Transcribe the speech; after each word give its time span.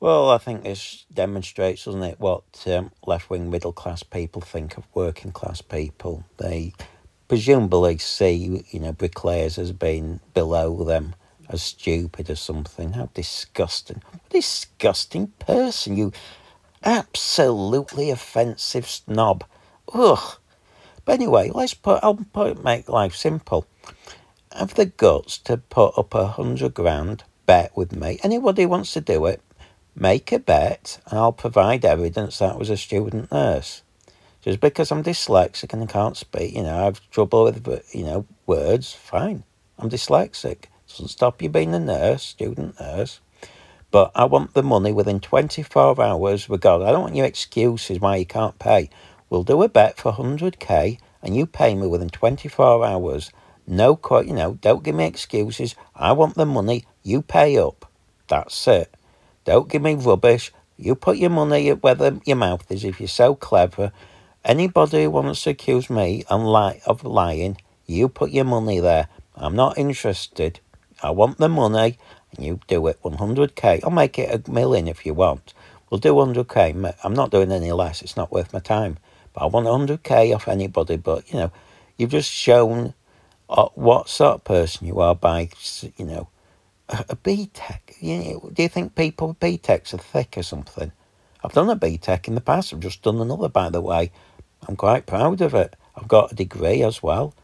Well, 0.00 0.30
I 0.30 0.38
think 0.38 0.64
this 0.64 1.04
demonstrates, 1.12 1.84
doesn't 1.84 2.02
it, 2.02 2.18
what 2.18 2.42
um, 2.66 2.90
left 3.06 3.28
wing 3.28 3.50
middle 3.50 3.74
class 3.74 4.02
people 4.02 4.40
think 4.40 4.78
of 4.78 4.84
working 4.94 5.30
class 5.30 5.60
people. 5.60 6.24
They 6.38 6.72
presumably 7.28 7.98
see, 7.98 8.64
you 8.70 8.80
know, 8.80 8.92
bricklayers 8.92 9.58
as 9.58 9.72
being 9.72 10.20
below 10.32 10.84
them, 10.84 11.14
as 11.50 11.60
stupid 11.60 12.30
or 12.30 12.36
something. 12.36 12.94
How 12.94 13.10
disgusting. 13.12 14.02
Disgusting 14.30 15.28
person, 15.38 15.98
you 15.98 16.12
absolutely 16.82 18.10
offensive 18.10 18.88
snob. 18.88 19.44
Ugh. 19.92 20.38
But 21.04 21.12
anyway, 21.12 21.50
let's 21.52 21.74
put, 21.74 22.02
I'll 22.02 22.14
put, 22.14 22.64
make 22.64 22.88
life 22.88 23.14
simple. 23.14 23.66
Have 24.56 24.74
the 24.74 24.86
guts 24.86 25.36
to 25.38 25.58
put 25.58 25.98
up 25.98 26.14
a 26.14 26.26
hundred 26.26 26.72
grand 26.72 27.24
bet 27.44 27.76
with 27.76 27.94
me. 27.94 28.18
Anybody 28.22 28.64
wants 28.64 28.94
to 28.94 29.02
do 29.02 29.26
it, 29.26 29.42
make 29.94 30.32
a 30.32 30.38
bet 30.38 31.00
and 31.06 31.18
I'll 31.18 31.32
provide 31.32 31.84
evidence 31.84 32.38
that 32.38 32.58
was 32.58 32.70
a 32.70 32.76
student 32.76 33.30
nurse. 33.32 33.82
Just 34.42 34.60
because 34.60 34.90
I'm 34.90 35.02
dyslexic 35.02 35.72
and 35.72 35.82
I 35.82 35.86
can't 35.86 36.16
speak, 36.16 36.54
you 36.54 36.62
know, 36.62 36.74
I 36.74 36.84
have 36.84 37.10
trouble 37.10 37.44
with, 37.44 37.94
you 37.94 38.04
know, 38.04 38.26
words, 38.46 38.92
fine. 38.94 39.44
I'm 39.78 39.90
dyslexic. 39.90 40.64
Doesn't 40.88 41.08
stop 41.08 41.42
you 41.42 41.48
being 41.48 41.74
a 41.74 41.78
nurse, 41.78 42.22
student 42.22 42.80
nurse. 42.80 43.20
But 43.90 44.12
I 44.14 44.24
want 44.24 44.54
the 44.54 44.62
money 44.62 44.92
within 44.92 45.20
24 45.20 46.00
hours, 46.00 46.48
regardless. 46.48 46.88
I 46.88 46.92
don't 46.92 47.02
want 47.02 47.16
your 47.16 47.26
excuses 47.26 48.00
why 48.00 48.16
you 48.16 48.26
can't 48.26 48.58
pay. 48.58 48.88
We'll 49.28 49.42
do 49.42 49.62
a 49.62 49.68
bet 49.68 49.98
for 49.98 50.12
100k 50.12 50.98
and 51.22 51.36
you 51.36 51.46
pay 51.46 51.74
me 51.74 51.86
within 51.86 52.08
24 52.08 52.84
hours. 52.84 53.30
No, 53.66 54.00
you 54.24 54.32
know, 54.32 54.54
don't 54.60 54.82
give 54.82 54.94
me 54.94 55.04
excuses. 55.04 55.74
I 55.94 56.12
want 56.12 56.34
the 56.34 56.46
money. 56.46 56.84
You 57.02 57.22
pay 57.22 57.58
up. 57.58 57.90
That's 58.28 58.66
it. 58.66 58.94
Don't 59.44 59.68
give 59.68 59.82
me 59.82 59.94
rubbish. 59.94 60.52
You 60.76 60.94
put 60.94 61.18
your 61.18 61.30
money 61.30 61.70
where 61.70 62.20
your 62.24 62.36
mouth 62.36 62.70
is 62.70 62.84
if 62.84 63.00
you're 63.00 63.08
so 63.08 63.34
clever. 63.34 63.92
Anybody 64.44 65.04
who 65.04 65.10
wants 65.10 65.42
to 65.42 65.50
accuse 65.50 65.90
me 65.90 66.24
of 66.28 67.04
lying, 67.04 67.58
you 67.86 68.08
put 68.08 68.30
your 68.30 68.44
money 68.44 68.80
there. 68.80 69.08
I'm 69.34 69.56
not 69.56 69.78
interested. 69.78 70.60
I 71.02 71.10
want 71.10 71.38
the 71.38 71.48
money, 71.48 71.98
and 72.36 72.46
you 72.46 72.60
do 72.66 72.86
it 72.86 73.02
100k. 73.02 73.82
I'll 73.84 73.90
make 73.90 74.18
it 74.18 74.48
a 74.48 74.50
million 74.50 74.88
if 74.88 75.04
you 75.04 75.14
want. 75.14 75.54
We'll 75.90 75.98
do 75.98 76.14
100k. 76.14 76.94
I'm 77.02 77.14
not 77.14 77.30
doing 77.30 77.50
any 77.50 77.72
less. 77.72 78.02
It's 78.02 78.16
not 78.16 78.32
worth 78.32 78.52
my 78.52 78.60
time. 78.60 78.98
But 79.32 79.42
I 79.42 79.46
want 79.46 79.66
100k 79.66 80.34
off 80.34 80.48
anybody. 80.48 80.96
But, 80.96 81.30
you 81.32 81.38
know, 81.38 81.52
you've 81.96 82.10
just 82.10 82.30
shown 82.30 82.94
uh, 83.48 83.68
what 83.74 84.08
sort 84.08 84.36
of 84.36 84.44
person 84.44 84.86
you 84.86 85.00
are 85.00 85.14
by, 85.14 85.50
you 85.96 86.04
know, 86.04 86.28
a 86.90 87.16
BTEC. 87.16 87.80
You 88.00 88.18
know, 88.18 88.50
do 88.52 88.62
you 88.62 88.68
think 88.68 88.94
people 88.94 89.28
with 89.28 89.40
BTECs 89.40 89.94
are 89.94 89.98
thick 89.98 90.36
or 90.36 90.42
something? 90.42 90.92
I've 91.42 91.52
done 91.52 91.70
a 91.70 91.76
BTEC 91.76 92.28
in 92.28 92.34
the 92.34 92.40
past. 92.40 92.72
I've 92.72 92.80
just 92.80 93.02
done 93.02 93.20
another, 93.20 93.48
by 93.48 93.70
the 93.70 93.80
way. 93.80 94.10
I'm 94.68 94.76
quite 94.76 95.06
proud 95.06 95.40
of 95.40 95.54
it. 95.54 95.76
I've 95.96 96.08
got 96.08 96.32
a 96.32 96.34
degree 96.34 96.82
as 96.82 97.02
well. 97.02 97.34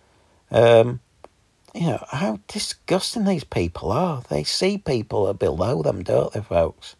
Um, 0.50 1.00
you 1.74 1.88
know, 1.88 2.04
how 2.10 2.40
disgusting 2.48 3.24
these 3.24 3.44
people 3.44 3.92
are. 3.92 4.22
They 4.28 4.44
see 4.44 4.78
people 4.78 5.26
are 5.26 5.34
below 5.34 5.82
them, 5.82 6.02
don't 6.02 6.32
they, 6.32 6.40
folks? 6.40 6.96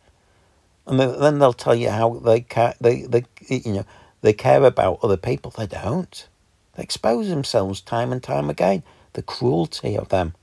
And 0.87 1.01
then 1.01 1.39
they'll 1.39 1.53
tell 1.53 1.75
you 1.75 1.91
how 1.91 2.15
they, 2.15 2.41
care, 2.41 2.75
they, 2.81 3.03
they, 3.03 3.25
you 3.49 3.73
know, 3.73 3.87
they 4.21 4.33
care 4.33 4.65
about 4.65 5.01
other 5.03 5.17
people. 5.17 5.51
They 5.51 5.67
don't. 5.67 6.29
They 6.75 6.83
expose 6.83 7.29
themselves 7.29 7.81
time 7.81 8.13
and 8.13 8.23
time 8.23 8.51
again. 8.51 8.83
The 9.15 9.23
cruelty 9.23 9.97
of 9.97 10.11
them. 10.11 10.35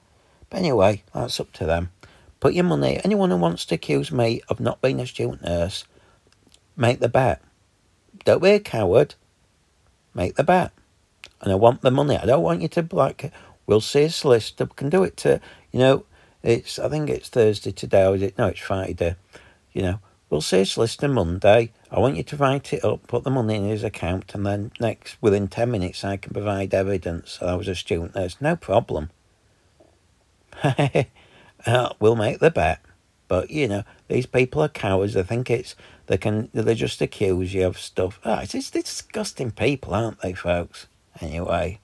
But 0.54 0.60
anyway, 0.60 1.02
that's 1.16 1.40
up 1.40 1.52
to 1.54 1.66
them. 1.66 1.90
Put 2.40 2.54
your 2.54 2.64
money. 2.64 3.02
Anyone 3.04 3.32
who 3.32 3.38
wants 3.38 3.66
to 3.66 3.76
accuse 3.76 4.12
me 4.12 4.40
of 4.50 4.60
not 4.60 4.84
being 4.84 5.00
a 5.00 5.08
student 5.08 5.42
nurse, 5.42 5.84
make 6.78 7.00
the 7.00 7.10
bet. 7.10 7.42
Don't 8.24 8.44
be 8.44 8.52
a 8.52 8.60
coward. 8.60 9.16
Make 10.14 10.36
the 10.36 10.44
bet. 10.44 10.72
And 11.42 11.52
I 11.52 11.56
want 11.56 11.82
the 11.82 11.90
money. 11.90 12.18
I 12.18 12.28
don't 12.28 12.44
want 12.44 12.62
you 12.62 12.68
to 12.68 12.88
like. 12.92 13.34
We'll 13.66 13.82
see 13.82 14.04
a 14.04 14.12
solicitor. 14.12 14.66
We 14.66 14.76
can 14.76 14.90
do 14.90 15.02
it 15.02 15.18
to. 15.18 15.42
You 15.72 15.80
know, 15.80 16.06
it's. 16.44 16.78
I 16.78 16.88
think 16.88 17.10
it's 17.10 17.30
Thursday 17.30 17.72
today. 17.72 18.06
Or 18.06 18.14
is 18.14 18.22
it? 18.22 18.38
No, 18.38 18.46
it's 18.46 18.60
Friday. 18.60 19.16
You 19.72 19.82
know, 19.82 20.00
we'll 20.30 20.42
see 20.42 20.62
a 20.62 20.66
solicitor 20.68 21.08
Monday. 21.08 21.72
I 21.90 22.00
want 22.00 22.16
you 22.16 22.24
to 22.24 22.38
write 22.38 22.74
it 22.74 22.86
up, 22.86 23.08
put 23.08 23.24
the 23.24 23.32
money 23.32 23.56
in 23.56 23.64
his 23.64 23.84
account, 23.84 24.36
and 24.36 24.46
then 24.46 24.72
next 24.80 25.18
within 25.20 25.48
ten 25.48 25.72
minutes 25.72 26.04
I 26.04 26.18
can 26.18 26.32
provide 26.32 26.76
evidence 26.76 27.40
that 27.40 27.50
I 27.50 27.56
was 27.56 27.68
a 27.68 27.74
student 27.74 28.14
nurse. 28.14 28.38
No 28.40 28.56
problem. 28.56 29.10
uh, 31.66 31.90
we'll 32.00 32.16
make 32.16 32.40
the 32.40 32.52
bet. 32.52 32.80
But 33.28 33.50
you 33.50 33.68
know, 33.68 33.84
these 34.08 34.26
people 34.26 34.62
are 34.62 34.70
cowards. 34.70 35.14
They 35.14 35.24
think 35.24 35.50
it's 35.50 35.76
they 36.08 36.18
can 36.18 36.50
they 36.54 36.76
just 36.76 37.02
accuse 37.02 37.54
you 37.54 37.66
of 37.68 37.80
stuff. 37.80 38.20
Oh, 38.24 38.40
it's 38.40 38.70
disgusting 38.72 39.52
people, 39.52 39.94
aren't 39.94 40.22
they, 40.22 40.34
folks? 40.34 40.88
Anyway, 41.22 41.80